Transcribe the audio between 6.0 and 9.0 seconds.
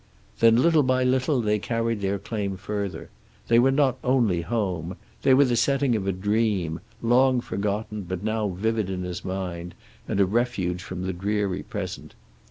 a dream, long forgotten but now vivid